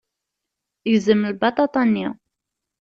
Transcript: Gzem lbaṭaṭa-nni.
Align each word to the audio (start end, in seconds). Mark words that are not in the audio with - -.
Gzem 0.93 1.21
lbaṭaṭa-nni. 1.33 2.07